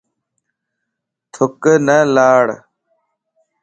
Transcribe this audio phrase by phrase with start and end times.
[1.33, 2.45] ٿُک نه لاڻ